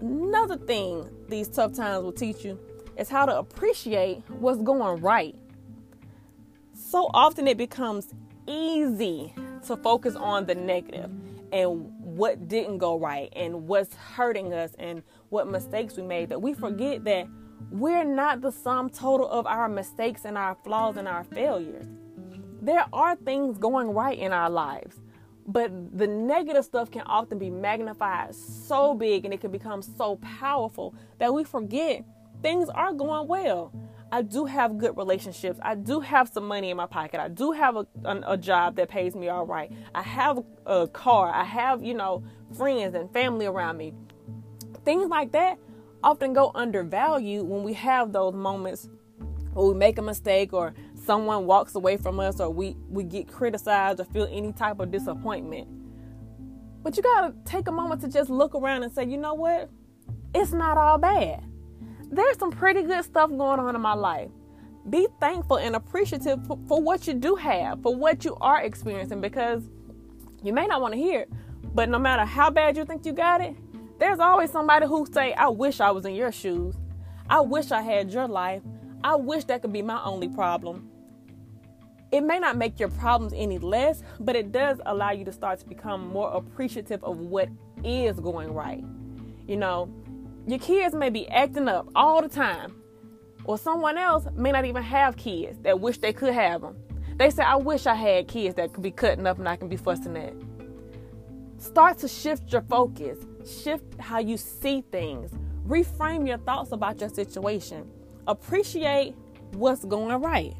another 0.00 0.56
thing 0.56 1.08
these 1.28 1.48
tough 1.48 1.74
times 1.74 2.02
will 2.02 2.12
teach 2.12 2.44
you 2.44 2.58
is 2.96 3.08
how 3.08 3.26
to 3.26 3.38
appreciate 3.38 4.22
what's 4.28 4.60
going 4.62 5.00
right. 5.00 5.34
So 6.74 7.08
often 7.14 7.46
it 7.46 7.56
becomes 7.56 8.08
easy 8.48 9.32
to 9.66 9.76
focus 9.76 10.16
on 10.16 10.46
the 10.46 10.54
negative 10.54 11.10
and 11.52 11.92
what 12.00 12.48
didn't 12.48 12.78
go 12.78 12.96
right 12.96 13.32
and 13.34 13.66
what's 13.66 13.94
hurting 13.94 14.52
us 14.52 14.72
and 14.78 15.02
what 15.30 15.48
mistakes 15.48 15.96
we 15.96 16.02
made 16.02 16.28
that 16.28 16.40
we 16.40 16.54
forget 16.54 17.04
that 17.04 17.26
we're 17.70 18.04
not 18.04 18.40
the 18.40 18.50
sum 18.50 18.90
total 18.90 19.28
of 19.28 19.46
our 19.46 19.68
mistakes 19.68 20.24
and 20.24 20.36
our 20.36 20.56
flaws 20.64 20.96
and 20.96 21.06
our 21.06 21.24
failures. 21.24 21.86
There 22.62 22.84
are 22.92 23.16
things 23.16 23.58
going 23.58 23.90
right 23.90 24.18
in 24.18 24.32
our 24.32 24.50
lives, 24.50 24.96
but 25.46 25.70
the 25.96 26.06
negative 26.06 26.64
stuff 26.64 26.90
can 26.90 27.02
often 27.02 27.38
be 27.38 27.48
magnified 27.48 28.34
so 28.34 28.94
big 28.94 29.24
and 29.24 29.32
it 29.32 29.40
can 29.40 29.50
become 29.50 29.82
so 29.82 30.16
powerful 30.16 30.94
that 31.18 31.32
we 31.32 31.44
forget 31.44 32.04
things 32.42 32.68
are 32.70 32.92
going 32.92 33.28
well. 33.28 33.72
I 34.12 34.22
do 34.22 34.44
have 34.44 34.78
good 34.78 34.96
relationships. 34.96 35.60
I 35.62 35.76
do 35.76 36.00
have 36.00 36.28
some 36.28 36.46
money 36.46 36.70
in 36.70 36.76
my 36.76 36.86
pocket. 36.86 37.20
I 37.20 37.28
do 37.28 37.52
have 37.52 37.76
a, 37.76 37.86
a, 38.04 38.32
a, 38.32 38.36
job 38.36 38.74
that 38.76 38.88
pays 38.88 39.14
me 39.14 39.28
all 39.28 39.46
right. 39.46 39.70
I 39.94 40.02
have 40.02 40.42
a 40.66 40.88
car. 40.88 41.32
I 41.32 41.44
have, 41.44 41.82
you 41.84 41.94
know, 41.94 42.24
friends 42.56 42.96
and 42.96 43.12
family 43.12 43.46
around 43.46 43.76
me. 43.76 43.94
Things 44.84 45.08
like 45.08 45.30
that 45.32 45.58
often 46.02 46.32
go 46.32 46.50
undervalued 46.54 47.46
when 47.46 47.62
we 47.62 47.72
have 47.74 48.12
those 48.12 48.34
moments 48.34 48.88
where 49.52 49.66
we 49.66 49.74
make 49.74 49.98
a 49.98 50.02
mistake 50.02 50.52
or 50.52 50.74
someone 51.04 51.46
walks 51.46 51.76
away 51.76 51.96
from 51.96 52.18
us 52.18 52.40
or 52.40 52.50
we, 52.50 52.76
we 52.88 53.04
get 53.04 53.28
criticized 53.28 54.00
or 54.00 54.04
feel 54.04 54.26
any 54.30 54.52
type 54.52 54.80
of 54.80 54.90
disappointment. 54.90 55.68
But 56.82 56.96
you 56.96 57.02
got 57.02 57.28
to 57.28 57.34
take 57.50 57.68
a 57.68 57.72
moment 57.72 58.00
to 58.00 58.08
just 58.08 58.28
look 58.28 58.56
around 58.56 58.82
and 58.82 58.92
say, 58.92 59.04
you 59.04 59.18
know 59.18 59.34
what? 59.34 59.70
It's 60.34 60.52
not 60.52 60.78
all 60.78 60.98
bad 60.98 61.44
there's 62.10 62.38
some 62.38 62.50
pretty 62.50 62.82
good 62.82 63.04
stuff 63.04 63.30
going 63.30 63.60
on 63.60 63.74
in 63.74 63.80
my 63.80 63.94
life. 63.94 64.30
Be 64.88 65.06
thankful 65.20 65.58
and 65.58 65.76
appreciative 65.76 66.44
for, 66.46 66.58
for 66.66 66.80
what 66.80 67.06
you 67.06 67.14
do 67.14 67.34
have, 67.36 67.82
for 67.82 67.94
what 67.94 68.24
you 68.24 68.36
are 68.40 68.62
experiencing, 68.62 69.20
because 69.20 69.62
you 70.42 70.52
may 70.52 70.66
not 70.66 70.80
want 70.80 70.94
to 70.94 70.98
hear 70.98 71.20
it, 71.20 71.32
but 71.74 71.88
no 71.88 71.98
matter 71.98 72.24
how 72.24 72.50
bad 72.50 72.76
you 72.76 72.84
think 72.84 73.04
you 73.04 73.12
got 73.12 73.40
it, 73.40 73.54
there's 73.98 74.18
always 74.18 74.50
somebody 74.50 74.86
who 74.86 75.06
say, 75.12 75.34
"I 75.34 75.48
wish 75.48 75.80
I 75.80 75.90
was 75.90 76.06
in 76.06 76.14
your 76.14 76.32
shoes. 76.32 76.74
I 77.28 77.40
wish 77.40 77.70
I 77.70 77.82
had 77.82 78.10
your 78.10 78.26
life. 78.26 78.62
I 79.04 79.14
wish 79.14 79.44
that 79.44 79.60
could 79.60 79.72
be 79.72 79.82
my 79.82 80.02
only 80.02 80.28
problem." 80.28 80.88
It 82.10 82.22
may 82.22 82.40
not 82.40 82.56
make 82.56 82.80
your 82.80 82.88
problems 82.88 83.32
any 83.36 83.58
less, 83.58 84.02
but 84.18 84.34
it 84.34 84.50
does 84.50 84.80
allow 84.86 85.12
you 85.12 85.24
to 85.26 85.32
start 85.32 85.60
to 85.60 85.68
become 85.68 86.08
more 86.08 86.32
appreciative 86.32 87.04
of 87.04 87.18
what 87.18 87.48
is 87.84 88.18
going 88.18 88.52
right. 88.52 88.84
You 89.46 89.58
know, 89.58 89.88
your 90.46 90.58
kids 90.58 90.94
may 90.94 91.10
be 91.10 91.28
acting 91.28 91.68
up 91.68 91.88
all 91.94 92.22
the 92.22 92.28
time, 92.28 92.74
or 93.44 93.58
someone 93.58 93.98
else 93.98 94.26
may 94.34 94.52
not 94.52 94.64
even 94.64 94.82
have 94.82 95.16
kids 95.16 95.58
that 95.62 95.80
wish 95.80 95.98
they 95.98 96.12
could 96.12 96.34
have 96.34 96.62
them. 96.62 96.76
They 97.16 97.30
say, 97.30 97.42
I 97.42 97.56
wish 97.56 97.86
I 97.86 97.94
had 97.94 98.28
kids 98.28 98.54
that 98.54 98.72
could 98.72 98.82
be 98.82 98.90
cutting 98.90 99.26
up 99.26 99.38
and 99.38 99.48
I 99.48 99.56
can 99.56 99.68
be 99.68 99.76
fussing 99.76 100.16
at. 100.16 100.34
Start 101.58 101.98
to 101.98 102.08
shift 102.08 102.50
your 102.50 102.62
focus, 102.62 103.18
shift 103.62 104.00
how 104.00 104.18
you 104.18 104.36
see 104.36 104.82
things, 104.90 105.30
reframe 105.66 106.26
your 106.26 106.38
thoughts 106.38 106.72
about 106.72 107.00
your 107.00 107.10
situation, 107.10 107.86
appreciate 108.26 109.14
what's 109.52 109.84
going 109.84 110.20
right. 110.22 110.54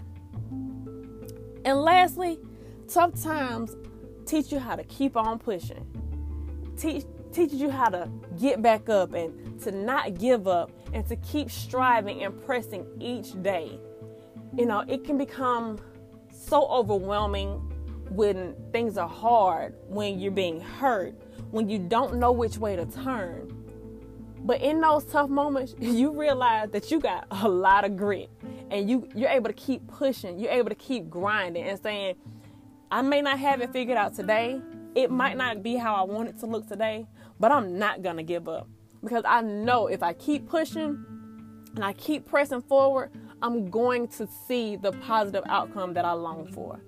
And 1.64 1.80
lastly, 1.80 2.38
tough 2.88 3.20
times 3.22 3.76
teach 4.26 4.52
you 4.52 4.58
how 4.58 4.76
to 4.76 4.84
keep 4.84 5.16
on 5.16 5.38
pushing. 5.38 5.86
Teach 6.76 7.04
teaches 7.32 7.60
you 7.60 7.70
how 7.70 7.88
to 7.88 8.08
get 8.38 8.62
back 8.62 8.88
up 8.88 9.12
and 9.14 9.60
to 9.62 9.72
not 9.72 10.18
give 10.18 10.48
up 10.48 10.70
and 10.92 11.06
to 11.06 11.16
keep 11.16 11.50
striving 11.50 12.22
and 12.22 12.44
pressing 12.44 12.86
each 13.00 13.40
day. 13.42 13.78
You 14.56 14.66
know, 14.66 14.84
it 14.88 15.04
can 15.04 15.16
become 15.18 15.78
so 16.32 16.66
overwhelming 16.68 17.60
when 18.10 18.54
things 18.72 18.98
are 18.98 19.08
hard, 19.08 19.74
when 19.86 20.18
you're 20.18 20.32
being 20.32 20.60
hurt, 20.60 21.14
when 21.50 21.68
you 21.68 21.78
don't 21.78 22.16
know 22.16 22.32
which 22.32 22.58
way 22.58 22.76
to 22.76 22.84
turn. 22.86 23.56
But 24.42 24.62
in 24.62 24.80
those 24.80 25.04
tough 25.04 25.30
moments, 25.30 25.74
you 25.80 26.10
realize 26.10 26.70
that 26.70 26.90
you 26.90 27.00
got 27.00 27.26
a 27.30 27.48
lot 27.48 27.84
of 27.84 27.96
grit 27.96 28.30
and 28.70 28.88
you 28.88 29.08
you're 29.14 29.30
able 29.30 29.48
to 29.48 29.54
keep 29.54 29.86
pushing, 29.86 30.38
you're 30.38 30.52
able 30.52 30.68
to 30.68 30.74
keep 30.74 31.08
grinding 31.08 31.64
and 31.64 31.80
saying, 31.80 32.16
I 32.90 33.02
may 33.02 33.22
not 33.22 33.38
have 33.38 33.60
it 33.60 33.72
figured 33.72 33.96
out 33.96 34.14
today. 34.14 34.60
It 34.94 35.10
might 35.10 35.36
not 35.36 35.62
be 35.62 35.76
how 35.76 35.94
I 35.94 36.02
want 36.02 36.28
it 36.28 36.40
to 36.40 36.46
look 36.46 36.66
today, 36.66 37.06
but 37.40 37.50
I'm 37.50 37.78
not 37.78 38.02
going 38.02 38.18
to 38.18 38.22
give 38.22 38.48
up 38.48 38.68
because 39.02 39.24
I 39.26 39.40
know 39.40 39.86
if 39.86 40.02
I 40.02 40.12
keep 40.12 40.46
pushing 40.46 41.04
and 41.74 41.84
I 41.84 41.94
keep 41.94 42.26
pressing 42.26 42.60
forward, 42.60 43.10
I'm 43.42 43.70
going 43.70 44.08
to 44.08 44.28
see 44.46 44.76
the 44.76 44.92
positive 44.92 45.44
outcome 45.48 45.94
that 45.94 46.04
I 46.04 46.12
long 46.12 46.52
for. 46.52 46.80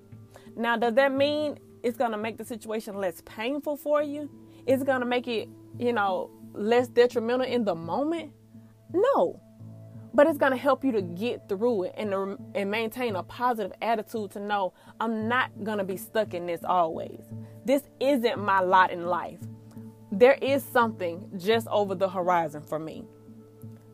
Now, 0.55 0.77
does 0.77 0.95
that 0.95 1.13
mean 1.13 1.59
it's 1.83 1.97
going 1.97 2.11
to 2.11 2.19
make 2.19 2.37
the 2.37 2.45
situation 2.45 2.95
less 2.97 3.23
painful 3.25 3.79
for 3.79 4.03
you? 4.03 4.31
Is 4.67 4.83
it 4.83 4.87
going 4.87 5.01
to 5.01 5.07
make 5.07 5.27
it, 5.27 5.49
you 5.79 5.95
know, 5.95 6.31
less 6.53 6.89
detrimental 6.89 7.47
in 7.47 7.65
the 7.65 7.75
moment? 7.75 8.33
No. 8.93 9.41
But 10.13 10.27
it's 10.27 10.37
going 10.37 10.53
to 10.53 10.59
help 10.59 10.85
you 10.85 10.93
to 10.93 11.01
get 11.01 11.49
through 11.49 11.85
it 11.85 11.95
and, 11.97 12.39
and 12.55 12.71
maintain 12.71 13.17
a 13.17 13.23
positive 13.23 13.73
attitude 13.81 14.33
to 14.33 14.41
know 14.41 14.75
I'm 15.01 15.27
not 15.27 15.51
going 15.65 15.79
to 15.79 15.85
be 15.85 15.97
stuck 15.97 16.35
in 16.35 16.47
this 16.47 16.63
always. 16.63 17.23
This 17.65 17.85
isn't 17.99 18.39
my 18.39 18.61
lot 18.61 18.91
in 18.91 19.07
life 19.07 19.39
there 20.13 20.37
is 20.43 20.63
something 20.63 21.31
just 21.39 21.67
over 21.69 21.95
the 21.95 22.09
horizon 22.09 22.63
for 22.63 22.79
me. 22.79 23.05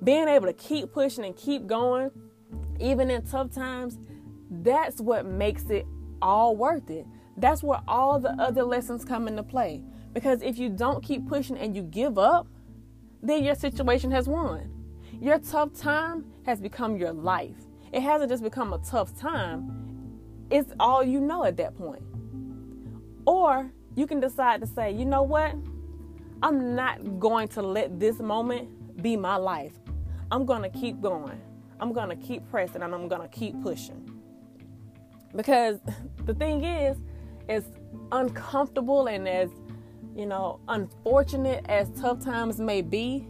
Being 0.03 0.27
able 0.27 0.47
to 0.47 0.53
keep 0.53 0.93
pushing 0.93 1.25
and 1.25 1.37
keep 1.37 1.67
going, 1.69 2.11
even 2.81 3.09
in 3.09 3.23
tough 3.23 3.53
times, 3.53 3.99
that's 4.51 5.01
what 5.01 5.25
makes 5.25 5.71
it 5.71 5.87
all 6.21 6.57
worth 6.57 6.91
it. 6.91 7.07
That's 7.37 7.63
where 7.63 7.81
all 7.87 8.19
the 8.19 8.31
other 8.31 8.65
lessons 8.65 9.05
come 9.05 9.29
into 9.29 9.45
play. 9.45 9.83
Because 10.13 10.43
if 10.43 10.59
you 10.59 10.69
don't 10.69 11.05
keep 11.05 11.29
pushing 11.29 11.57
and 11.57 11.77
you 11.77 11.83
give 11.83 12.19
up, 12.19 12.49
then 13.23 13.45
your 13.45 13.55
situation 13.55 14.11
has 14.11 14.29
won. 14.29 14.71
Your 15.21 15.39
tough 15.39 15.73
time 15.73 16.25
has 16.47 16.61
become 16.61 16.97
your 16.97 17.13
life. 17.13 17.57
It 17.93 18.03
hasn't 18.03 18.31
just 18.31 18.43
become 18.43 18.73
a 18.73 18.79
tough 18.79 19.17
time, 19.19 20.19
it's 20.51 20.73
all 20.81 21.05
you 21.05 21.21
know 21.21 21.45
at 21.45 21.57
that 21.59 21.77
point. 21.77 22.03
Or 23.25 23.71
you 23.95 24.07
can 24.07 24.19
decide 24.19 24.61
to 24.63 24.67
say, 24.67 24.91
you 24.93 25.05
know 25.05 25.23
what? 25.23 25.55
I'm 26.43 26.75
not 26.77 27.19
going 27.19 27.49
to 27.49 27.63
let 27.63 27.99
this 27.99 28.21
moment 28.21 29.03
be 29.03 29.17
my 29.17 29.37
life. 29.37 29.73
I'm 30.31 30.47
going 30.47 30.63
to 30.63 30.69
keep 30.69 31.01
going. 31.01 31.41
I'm 31.81 31.93
going 31.93 32.09
to 32.11 32.17
keep 32.17 32.49
pressing 32.51 32.83
and 32.83 32.95
I'm 32.95 33.09
going 33.09 33.23
to 33.23 33.29
keep 33.29 33.61
pushing. 33.63 34.09
Because 35.35 35.81
the 36.25 36.35
thing 36.35 36.65
is, 36.65 36.97
as 37.49 37.65
uncomfortable 38.13 39.07
and 39.07 39.29
as, 39.29 39.51
you 40.15 40.27
know, 40.27 40.61
unfortunate 40.69 41.65
as 41.69 41.91
tough 42.01 42.23
times 42.25 42.61
may 42.61 42.83
be, 42.83 43.27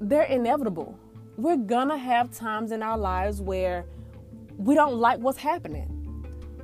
they're 0.00 0.22
inevitable. 0.24 0.98
We're 1.36 1.56
going 1.56 1.88
to 1.88 1.96
have 1.96 2.32
times 2.32 2.72
in 2.72 2.82
our 2.82 2.98
lives 2.98 3.40
where 3.40 3.86
we 4.56 4.74
don't 4.74 4.96
like 4.96 5.20
what's 5.20 5.38
happening. 5.38 5.94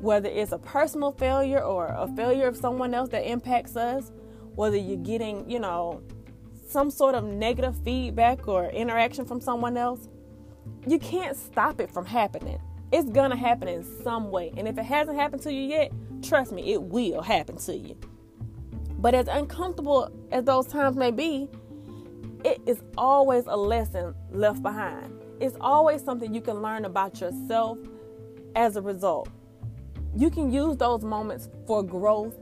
Whether 0.00 0.28
it's 0.28 0.52
a 0.52 0.58
personal 0.58 1.12
failure 1.12 1.62
or 1.62 1.86
a 1.86 2.08
failure 2.08 2.46
of 2.46 2.56
someone 2.56 2.92
else 2.92 3.08
that 3.10 3.26
impacts 3.28 3.76
us, 3.76 4.12
whether 4.54 4.76
you're 4.76 4.96
getting, 4.96 5.49
you 5.50 5.58
know, 5.58 6.02
some 6.68 6.90
sort 6.90 7.14
of 7.14 7.25
negative 7.25 7.76
feedback 7.84 8.49
or 8.49 8.66
interaction 8.70 9.25
from 9.25 9.40
someone 9.40 9.76
else, 9.76 10.08
you 10.87 10.99
can't 10.99 11.37
stop 11.37 11.80
it 11.80 11.90
from 11.90 12.06
happening. 12.06 12.61
It's 12.92 13.08
gonna 13.11 13.37
happen 13.37 13.68
in 13.68 13.84
some 14.02 14.30
way. 14.30 14.52
And 14.56 14.68
if 14.68 14.78
it 14.78 14.84
hasn't 14.84 15.18
happened 15.18 15.42
to 15.42 15.52
you 15.52 15.62
yet, 15.62 15.92
trust 16.23 16.52
me, 16.52 16.73
it 16.73 16.82
will 16.82 17.23
happen 17.23 17.56
to 17.58 17.76
you. 17.76 17.96
But 18.99 19.14
as 19.14 19.28
uncomfortable 19.28 20.11
as 20.30 20.44
those 20.44 20.66
times 20.66 20.96
may 20.96 21.11
be, 21.11 21.49
it 22.44 22.61
is 22.66 22.82
always 22.96 23.44
a 23.46 23.56
lesson 23.56 24.14
left 24.30 24.62
behind. 24.62 25.20
It's 25.40 25.56
always 25.61 26.02
something 26.02 26.32
you 26.32 26.40
can 26.40 26.62
learn 26.62 26.84
about 26.84 27.20
yourself 27.20 27.78
as 28.54 28.76
a 28.76 28.82
result. 28.82 29.28
You 30.16 30.30
can 30.30 30.52
use 30.52 30.76
those 30.76 31.02
moments 31.02 31.49
for 31.66 31.82
growth, 31.82 32.37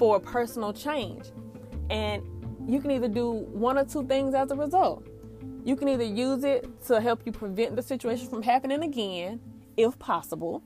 for 0.00 0.18
personal 0.18 0.72
change. 0.72 1.26
And 1.90 2.22
you 2.66 2.80
can 2.80 2.90
either 2.90 3.06
do 3.06 3.30
one 3.30 3.76
or 3.76 3.84
two 3.84 4.02
things 4.06 4.34
as 4.34 4.50
a 4.50 4.56
result. 4.56 5.06
You 5.62 5.76
can 5.76 5.88
either 5.88 6.04
use 6.04 6.42
it 6.42 6.66
to 6.86 7.02
help 7.02 7.20
you 7.26 7.32
prevent 7.32 7.76
the 7.76 7.82
situation 7.82 8.26
from 8.26 8.42
happening 8.42 8.82
again, 8.82 9.40
if 9.76 9.98
possible, 9.98 10.62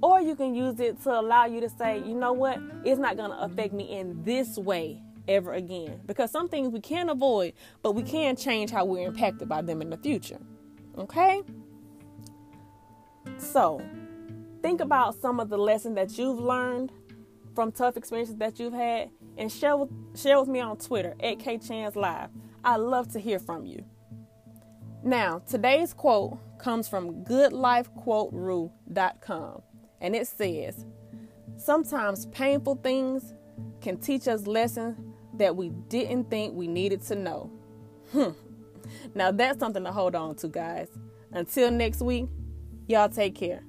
or 0.00 0.20
you 0.20 0.36
can 0.36 0.54
use 0.54 0.78
it 0.78 1.02
to 1.02 1.10
allow 1.10 1.46
you 1.46 1.60
to 1.60 1.68
say, 1.68 1.98
you 1.98 2.14
know 2.14 2.32
what, 2.32 2.60
it's 2.84 3.00
not 3.00 3.16
going 3.16 3.32
to 3.32 3.40
affect 3.40 3.74
me 3.74 3.90
in 3.90 4.22
this 4.22 4.56
way 4.56 5.02
ever 5.26 5.54
again. 5.54 6.00
Because 6.06 6.30
some 6.30 6.48
things 6.48 6.72
we 6.72 6.80
can't 6.80 7.10
avoid, 7.10 7.54
but 7.82 7.96
we 7.96 8.04
can 8.04 8.36
change 8.36 8.70
how 8.70 8.84
we're 8.84 9.04
impacted 9.04 9.48
by 9.48 9.62
them 9.62 9.82
in 9.82 9.90
the 9.90 9.96
future. 9.96 10.38
Okay? 10.96 11.42
So, 13.36 13.82
think 14.62 14.80
about 14.80 15.20
some 15.20 15.40
of 15.40 15.48
the 15.48 15.58
lessons 15.58 15.96
that 15.96 16.16
you've 16.16 16.38
learned 16.38 16.92
from 17.54 17.72
tough 17.72 17.96
experiences 17.96 18.36
that 18.36 18.58
you've 18.58 18.72
had 18.72 19.10
and 19.36 19.50
share 19.50 19.76
with, 19.76 19.90
share 20.18 20.40
with 20.40 20.48
me 20.48 20.60
on 20.60 20.76
Twitter 20.76 21.14
at 21.20 21.38
KChans 21.38 21.96
Live. 21.96 22.30
I 22.62 22.76
love 22.76 23.10
to 23.12 23.20
hear 23.20 23.38
from 23.38 23.64
you. 23.66 23.84
Now, 25.02 25.40
today's 25.48 25.94
quote 25.94 26.38
comes 26.58 26.86
from 26.88 27.24
goodlifequoteru.com 27.24 29.62
and 30.00 30.16
it 30.16 30.26
says, 30.26 30.86
Sometimes 31.56 32.26
painful 32.26 32.76
things 32.76 33.34
can 33.80 33.96
teach 33.98 34.28
us 34.28 34.46
lessons 34.46 34.96
that 35.34 35.56
we 35.56 35.70
didn't 35.88 36.30
think 36.30 36.54
we 36.54 36.68
needed 36.68 37.02
to 37.02 37.14
know. 37.14 37.50
Hmm. 38.12 38.30
Now, 39.14 39.30
that's 39.30 39.58
something 39.58 39.84
to 39.84 39.92
hold 39.92 40.14
on 40.14 40.34
to, 40.36 40.48
guys. 40.48 40.88
Until 41.32 41.70
next 41.70 42.02
week, 42.02 42.26
y'all 42.88 43.08
take 43.08 43.34
care. 43.34 43.62